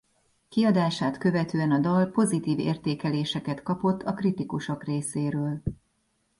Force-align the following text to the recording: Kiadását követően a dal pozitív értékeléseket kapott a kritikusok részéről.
Kiadását 0.49 1.17
követően 1.17 1.71
a 1.71 1.79
dal 1.79 2.05
pozitív 2.05 2.59
értékeléseket 2.59 3.63
kapott 3.63 4.03
a 4.03 4.13
kritikusok 4.13 4.83
részéről. 4.83 5.61